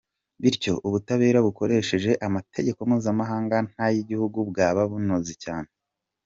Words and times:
Bityo 0.41 0.73
ubutabera 0.87 1.39
bukoresheje 1.47 2.11
amategeko 2.27 2.79
mpuzamahanga 2.89 3.55
n’ay’igihugu 3.73 4.37
bwaba 4.49 4.81
bunoze 4.91 5.33
cyane. 5.45 5.69